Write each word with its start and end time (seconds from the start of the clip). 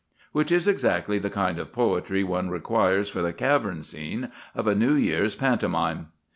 Which 0.31 0.51
is 0.51 0.67
exactly 0.67 1.19
the 1.19 1.29
kind 1.29 1.59
of 1.59 1.71
poetry 1.71 2.23
one 2.23 2.49
requires 2.49 3.07
for 3.07 3.21
the 3.21 3.33
cavern 3.33 3.83
scene 3.83 4.29
of 4.55 4.65
a 4.65 4.73
New 4.73 4.95
Year's 4.95 5.35
pantomime. 5.35 6.07